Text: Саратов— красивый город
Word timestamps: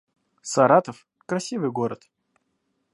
Саратов— 0.41 1.05
красивый 1.29 1.69
город 1.69 2.09